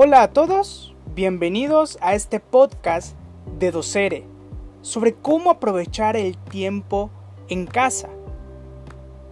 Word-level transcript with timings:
Hola 0.00 0.22
a 0.22 0.32
todos, 0.32 0.94
bienvenidos 1.16 1.98
a 2.00 2.14
este 2.14 2.38
podcast 2.38 3.16
de 3.58 3.72
Docere 3.72 4.24
sobre 4.80 5.14
cómo 5.14 5.50
aprovechar 5.50 6.16
el 6.16 6.38
tiempo 6.38 7.10
en 7.48 7.66
casa. 7.66 8.08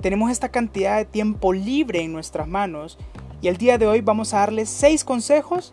Tenemos 0.00 0.32
esta 0.32 0.48
cantidad 0.48 0.96
de 0.96 1.04
tiempo 1.04 1.52
libre 1.52 2.02
en 2.02 2.12
nuestras 2.12 2.48
manos 2.48 2.98
y 3.40 3.46
el 3.46 3.58
día 3.58 3.78
de 3.78 3.86
hoy 3.86 4.00
vamos 4.00 4.34
a 4.34 4.38
darles 4.38 4.68
6 4.70 5.04
consejos 5.04 5.72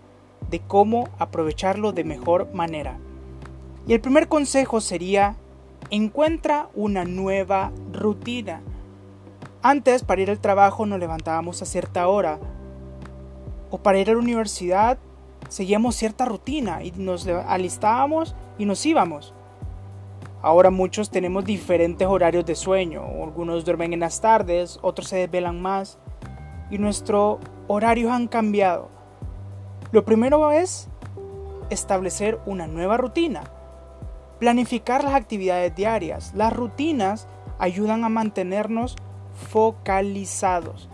de 0.51 0.59
cómo 0.59 1.10
aprovecharlo 1.18 1.91
de 1.91 2.04
mejor 2.04 2.54
manera. 2.54 3.00
Y 3.87 3.93
el 3.93 4.00
primer 4.00 4.28
consejo 4.28 4.79
sería 4.79 5.37
encuentra 5.89 6.69
una 6.75 7.04
nueva 7.04 7.71
rutina. 7.91 8.61
Antes, 9.64 10.04
para 10.04 10.21
ir 10.21 10.29
al 10.29 10.39
trabajo, 10.39 10.86
nos 10.86 11.00
levantábamos 11.00 11.64
a 11.64 11.65
cierta 11.65 12.07
hora. 12.07 12.39
O 13.73 13.79
para 13.79 13.97
ir 13.97 14.07
a 14.11 14.13
la 14.13 14.19
universidad, 14.19 15.00
seguíamos 15.50 15.95
cierta 15.95 16.25
rutina 16.25 16.83
y 16.83 16.91
nos 16.91 17.25
alistábamos 17.25 18.36
y 18.59 18.65
nos 18.65 18.86
íbamos. 18.86 19.33
Ahora 20.43 20.69
muchos 20.69 21.09
tenemos 21.09 21.43
diferentes 21.43 22.07
horarios 22.07 22.45
de 22.45 22.54
sueño. 22.54 23.01
Algunos 23.01 23.65
duermen 23.65 23.93
en 23.93 24.01
las 24.01 24.21
tardes, 24.21 24.78
otros 24.83 25.07
se 25.07 25.15
desvelan 25.15 25.59
más. 25.59 25.97
Y 26.69 26.78
nuestros 26.78 27.39
horarios 27.67 28.11
han 28.11 28.28
cambiado. 28.28 28.89
Lo 29.92 30.05
primero 30.05 30.51
es 30.51 30.87
establecer 31.71 32.39
una 32.45 32.67
nueva 32.67 32.97
rutina. 32.97 33.42
Planificar 34.38 35.03
las 35.03 35.16
actividades 35.16 35.75
diarias. 35.75 36.31
Las 36.36 36.53
rutinas 36.53 37.28
ayudan 37.58 38.03
a 38.03 38.09
mantenernos 38.09 38.95
focalizados. 39.50 40.89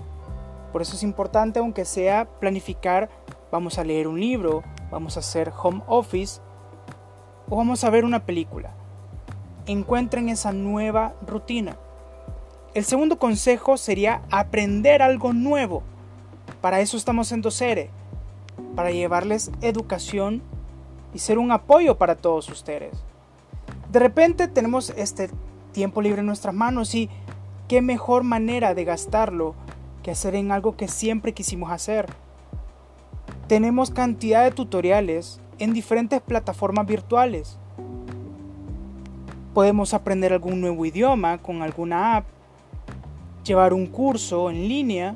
Por 0.71 0.81
eso 0.81 0.95
es 0.95 1.03
importante, 1.03 1.59
aunque 1.59 1.85
sea 1.85 2.25
planificar, 2.39 3.09
vamos 3.51 3.79
a 3.79 3.83
leer 3.83 4.07
un 4.07 4.19
libro, 4.19 4.63
vamos 4.91 5.17
a 5.17 5.21
hacer 5.21 5.51
home 5.61 5.81
office 5.87 6.41
o 7.49 7.55
vamos 7.57 7.83
a 7.83 7.89
ver 7.89 8.05
una 8.05 8.25
película. 8.25 8.71
Encuentren 9.65 10.29
esa 10.29 10.51
nueva 10.51 11.13
rutina. 11.25 11.77
El 12.75 12.85
segundo 12.85 13.17
consejo 13.17 13.77
sería 13.77 14.21
aprender 14.29 15.01
algo 15.01 15.33
nuevo. 15.33 15.81
Para 16.61 16.81
eso 16.81 16.97
estamos 16.97 17.31
en 17.31 17.41
Docere, 17.41 17.89
para 18.75 18.91
llevarles 18.91 19.51
educación 19.61 20.43
y 21.13 21.19
ser 21.19 21.39
un 21.39 21.51
apoyo 21.51 21.97
para 21.97 22.15
todos 22.15 22.47
ustedes. 22.49 22.93
De 23.91 23.99
repente 23.99 24.47
tenemos 24.47 24.91
este 24.91 25.31
tiempo 25.71 26.01
libre 26.01 26.19
en 26.19 26.27
nuestras 26.27 26.53
manos 26.53 26.93
y 26.93 27.09
qué 27.67 27.81
mejor 27.81 28.23
manera 28.23 28.75
de 28.75 28.83
gastarlo 28.83 29.55
hacer 30.11 30.35
en 30.35 30.51
algo 30.51 30.75
que 30.75 30.87
siempre 30.87 31.33
quisimos 31.33 31.71
hacer. 31.71 32.07
Tenemos 33.47 33.91
cantidad 33.91 34.43
de 34.43 34.51
tutoriales 34.51 35.41
en 35.57 35.73
diferentes 35.73 36.21
plataformas 36.21 36.85
virtuales. 36.85 37.57
Podemos 39.53 39.93
aprender 39.93 40.33
algún 40.33 40.61
nuevo 40.61 40.85
idioma 40.85 41.39
con 41.39 41.61
alguna 41.61 42.17
app, 42.17 42.25
llevar 43.43 43.73
un 43.73 43.87
curso 43.87 44.49
en 44.49 44.67
línea 44.67 45.15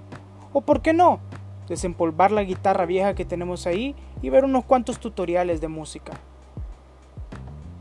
o, 0.51 0.61
por 0.61 0.81
qué 0.81 0.93
no, 0.93 1.19
desempolvar 1.67 2.31
la 2.31 2.43
guitarra 2.43 2.85
vieja 2.85 3.15
que 3.15 3.25
tenemos 3.25 3.67
ahí 3.67 3.95
y 4.21 4.29
ver 4.29 4.45
unos 4.45 4.65
cuantos 4.65 4.99
tutoriales 4.99 5.61
de 5.61 5.67
música. 5.67 6.13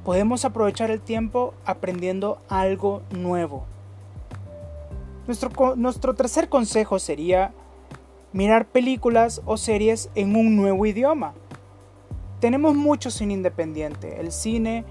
Podemos 0.04 0.44
aprovechar 0.44 0.90
el 0.90 1.00
tiempo 1.00 1.54
aprendiendo 1.64 2.38
algo 2.48 3.02
nuevo. 3.10 3.64
Nuestro, 5.76 6.14
tercer 6.14 6.50
consejo 6.50 6.98
sería 6.98 7.54
mirar 8.32 8.66
películas 8.66 9.40
o 9.46 9.56
series 9.56 10.10
en 10.14 10.36
un 10.36 10.56
nuevo 10.56 10.84
idioma. 10.84 11.32
Tenemos 12.38 12.74
mucho 12.74 13.10
cine 13.10 13.32
independiente, 13.32 14.20
el 14.20 14.30
cine 14.30 14.84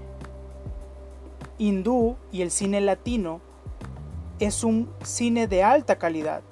hindú 1.58 2.16
y 2.32 2.42
el 2.42 2.50
cine 2.50 2.80
latino 2.80 3.40
es 4.40 4.64
un 4.64 4.90
cine 5.04 5.46
de 5.46 5.62
alta 5.62 5.96
calidad. 5.96 6.42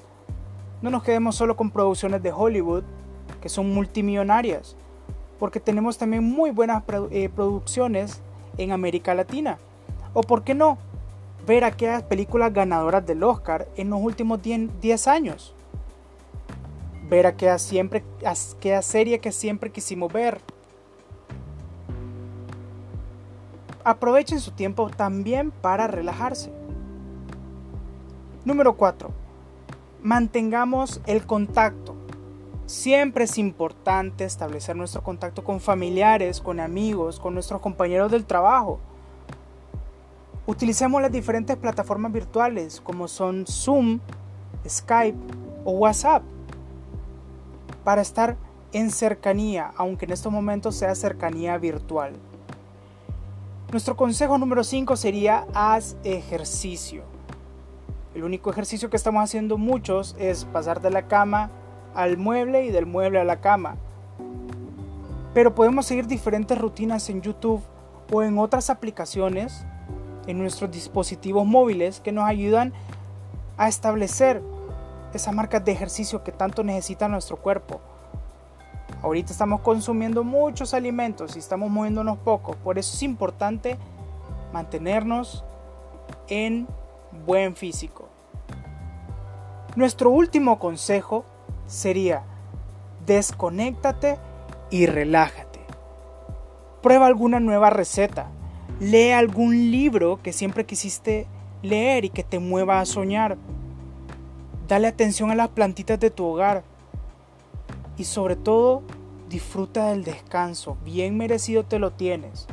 No 0.82 0.90
nos 0.90 1.02
quedemos 1.02 1.34
solo 1.34 1.56
con 1.56 1.72
producciones 1.72 2.22
de 2.22 2.30
Hollywood, 2.30 2.84
que 3.40 3.48
son 3.48 3.74
multimillonarias, 3.74 4.76
porque 5.40 5.58
tenemos 5.58 5.98
también 5.98 6.22
muy 6.22 6.50
buenas 6.52 6.84
eh, 7.10 7.28
producciones 7.28 8.22
en 8.56 8.70
América 8.70 9.14
Latina. 9.14 9.58
O 10.12 10.20
por 10.20 10.44
qué 10.44 10.54
no, 10.54 10.78
ver 11.46 11.64
aquellas 11.64 12.02
películas 12.02 12.52
ganadoras 12.52 13.06
del 13.06 13.22
Oscar 13.22 13.68
en 13.76 13.90
los 13.90 14.00
últimos 14.00 14.40
10 14.42 15.06
años. 15.08 15.54
Ver 17.08 17.26
aquella, 17.26 17.58
serie 17.58 19.18
que 19.18 19.32
siempre 19.32 19.70
quisimos 19.70 20.12
ver. 20.12 20.40
Aprovechen 23.82 24.40
su 24.40 24.52
tiempo 24.52 24.90
también 24.90 25.50
para 25.50 25.86
relajarse. 25.86 26.52
Número 28.44 28.76
4. 28.76 29.10
Mantengamos 30.02 31.00
el 31.06 31.26
contacto. 31.26 31.96
Siempre 32.66 33.24
es 33.24 33.36
importante 33.38 34.24
establecer 34.24 34.76
nuestro 34.76 35.02
contacto 35.02 35.42
con 35.42 35.60
familiares, 35.60 36.40
con 36.40 36.60
amigos, 36.60 37.18
con 37.18 37.34
nuestros 37.34 37.60
compañeros 37.60 38.12
del 38.12 38.24
trabajo 38.24 38.78
Utilicemos 40.50 41.00
las 41.00 41.12
diferentes 41.12 41.56
plataformas 41.56 42.10
virtuales 42.10 42.80
como 42.80 43.06
son 43.06 43.46
Zoom, 43.46 44.00
Skype 44.68 45.16
o 45.64 45.70
WhatsApp 45.70 46.24
para 47.84 48.02
estar 48.02 48.36
en 48.72 48.90
cercanía, 48.90 49.70
aunque 49.76 50.06
en 50.06 50.10
estos 50.10 50.32
momentos 50.32 50.74
sea 50.74 50.96
cercanía 50.96 51.56
virtual. 51.56 52.14
Nuestro 53.70 53.96
consejo 53.96 54.38
número 54.38 54.64
5 54.64 54.96
sería 54.96 55.46
haz 55.54 55.94
ejercicio. 56.02 57.04
El 58.16 58.24
único 58.24 58.50
ejercicio 58.50 58.90
que 58.90 58.96
estamos 58.96 59.22
haciendo 59.22 59.56
muchos 59.56 60.16
es 60.18 60.46
pasar 60.46 60.80
de 60.80 60.90
la 60.90 61.06
cama 61.06 61.52
al 61.94 62.16
mueble 62.16 62.64
y 62.64 62.72
del 62.72 62.86
mueble 62.86 63.20
a 63.20 63.24
la 63.24 63.40
cama. 63.40 63.76
Pero 65.32 65.54
podemos 65.54 65.86
seguir 65.86 66.08
diferentes 66.08 66.58
rutinas 66.58 67.08
en 67.08 67.22
YouTube 67.22 67.62
o 68.12 68.24
en 68.24 68.36
otras 68.36 68.68
aplicaciones 68.68 69.64
en 70.30 70.38
nuestros 70.38 70.70
dispositivos 70.70 71.46
móviles 71.46 72.00
que 72.00 72.12
nos 72.12 72.24
ayudan 72.24 72.72
a 73.56 73.68
establecer 73.68 74.42
esas 75.12 75.34
marcas 75.34 75.64
de 75.64 75.72
ejercicio 75.72 76.22
que 76.22 76.32
tanto 76.32 76.62
necesita 76.62 77.08
nuestro 77.08 77.36
cuerpo. 77.36 77.80
Ahorita 79.02 79.32
estamos 79.32 79.60
consumiendo 79.60 80.24
muchos 80.24 80.74
alimentos 80.74 81.36
y 81.36 81.38
estamos 81.38 81.70
moviéndonos 81.70 82.18
poco, 82.18 82.54
por 82.56 82.78
eso 82.78 82.94
es 82.94 83.02
importante 83.02 83.76
mantenernos 84.52 85.44
en 86.28 86.66
buen 87.26 87.56
físico. 87.56 88.08
Nuestro 89.76 90.10
último 90.10 90.58
consejo 90.58 91.24
sería 91.66 92.24
desconéctate 93.06 94.18
y 94.70 94.86
relájate. 94.86 95.60
Prueba 96.82 97.06
alguna 97.06 97.40
nueva 97.40 97.70
receta. 97.70 98.30
Lee 98.80 99.10
algún 99.10 99.70
libro 99.70 100.20
que 100.22 100.32
siempre 100.32 100.64
quisiste 100.64 101.26
leer 101.62 102.06
y 102.06 102.08
que 102.08 102.24
te 102.24 102.38
mueva 102.38 102.80
a 102.80 102.86
soñar. 102.86 103.36
Dale 104.68 104.88
atención 104.88 105.30
a 105.30 105.34
las 105.34 105.50
plantitas 105.50 106.00
de 106.00 106.08
tu 106.10 106.24
hogar. 106.24 106.64
Y 107.98 108.04
sobre 108.04 108.36
todo, 108.36 108.82
disfruta 109.28 109.88
del 109.88 110.02
descanso. 110.02 110.78
Bien 110.82 111.18
merecido 111.18 111.62
te 111.62 111.78
lo 111.78 111.90
tienes. 111.90 112.46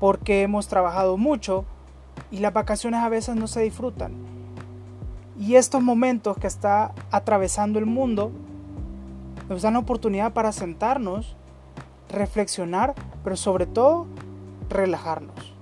Porque 0.00 0.40
hemos 0.40 0.68
trabajado 0.68 1.18
mucho 1.18 1.66
y 2.30 2.38
las 2.38 2.54
vacaciones 2.54 3.00
a 3.00 3.10
veces 3.10 3.36
no 3.36 3.46
se 3.46 3.60
disfrutan. 3.60 4.14
Y 5.38 5.56
estos 5.56 5.82
momentos 5.82 6.38
que 6.38 6.46
está 6.46 6.94
atravesando 7.10 7.78
el 7.78 7.84
mundo 7.84 8.32
nos 9.50 9.60
dan 9.60 9.74
la 9.74 9.80
oportunidad 9.80 10.32
para 10.32 10.50
sentarnos, 10.50 11.36
reflexionar, 12.08 12.94
pero 13.22 13.36
sobre 13.36 13.66
todo 13.66 14.06
relajarnos. 14.68 15.54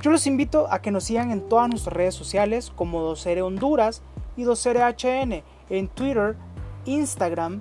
Yo 0.00 0.10
los 0.10 0.26
invito 0.26 0.68
a 0.70 0.80
que 0.80 0.90
nos 0.90 1.04
sigan 1.04 1.30
en 1.30 1.48
todas 1.48 1.68
nuestras 1.68 1.96
redes 1.96 2.14
sociales 2.14 2.72
como 2.74 3.02
Docere 3.02 3.42
Honduras 3.42 4.02
y 4.36 4.44
Docere 4.44 4.80
HN 4.80 5.42
en 5.70 5.88
Twitter, 5.88 6.36
Instagram, 6.84 7.60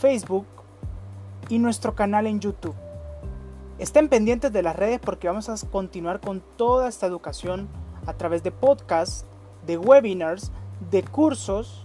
Facebook 0.00 0.46
y 1.48 1.58
nuestro 1.58 1.94
canal 1.94 2.26
en 2.26 2.40
YouTube. 2.40 2.74
Estén 3.78 4.08
pendientes 4.08 4.52
de 4.52 4.62
las 4.62 4.76
redes 4.76 4.98
porque 4.98 5.28
vamos 5.28 5.48
a 5.48 5.56
continuar 5.68 6.20
con 6.20 6.42
toda 6.56 6.88
esta 6.88 7.06
educación 7.06 7.68
a 8.06 8.14
través 8.14 8.42
de 8.42 8.50
podcasts, 8.50 9.26
de 9.66 9.76
webinars, 9.76 10.52
de 10.90 11.02
cursos 11.02 11.84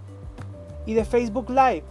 y 0.86 0.94
de 0.94 1.04
Facebook 1.04 1.50
Live. 1.50 1.84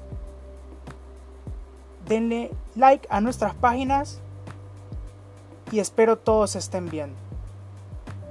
Denle 2.07 2.51
like 2.75 3.07
a 3.11 3.21
nuestras 3.21 3.55
páginas 3.55 4.21
y 5.71 5.81
espero 5.81 6.17
todos 6.17 6.57
estén 6.57 6.89
bien. 6.89 7.13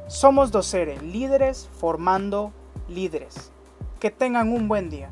Somos 0.07 0.51
Docere, 0.51 1.01
líderes 1.01 1.69
formando 1.79 2.51
líderes. 2.87 3.51
Que 3.99 4.11
tengan 4.11 4.51
un 4.51 4.67
buen 4.67 4.89
día. 4.89 5.09